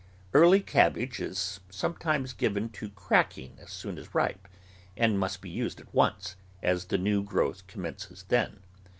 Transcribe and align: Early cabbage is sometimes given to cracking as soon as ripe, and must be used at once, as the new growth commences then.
Early 0.33 0.61
cabbage 0.61 1.19
is 1.19 1.59
sometimes 1.69 2.33
given 2.33 2.69
to 2.69 2.89
cracking 2.89 3.59
as 3.61 3.69
soon 3.69 3.99
as 3.99 4.15
ripe, 4.15 4.47
and 4.97 5.19
must 5.19 5.41
be 5.43 5.49
used 5.51 5.79
at 5.79 5.93
once, 5.93 6.35
as 6.63 6.85
the 6.85 6.97
new 6.97 7.21
growth 7.21 7.67
commences 7.67 8.23
then. 8.27 8.61